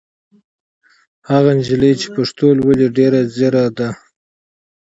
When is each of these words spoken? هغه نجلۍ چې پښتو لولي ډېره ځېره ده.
هغه 1.29 1.51
نجلۍ 1.57 1.93
چې 2.01 2.07
پښتو 2.15 2.45
لولي 2.59 2.87
ډېره 2.97 3.19
ځېره 3.35 3.65
ده. 3.77 3.89